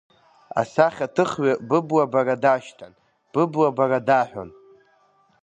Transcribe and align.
Асахьаҭыхҩы 0.61 1.51
быблабара 1.67 2.35
дашьҭан, 2.43 2.93
быблабара 3.31 3.99
даҳәон… 4.07 4.49